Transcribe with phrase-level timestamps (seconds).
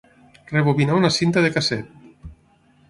[0.53, 1.95] Rebobinar una cinta de casset.